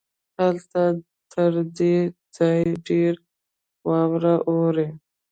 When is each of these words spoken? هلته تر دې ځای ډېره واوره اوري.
هلته 0.39 0.81
تر 1.31 1.51
دې 1.77 1.95
ځای 2.35 2.61
ډېره 2.87 3.21
واوره 3.87 4.35
اوري. 4.49 4.87